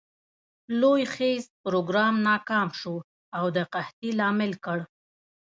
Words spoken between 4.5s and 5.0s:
ګړ.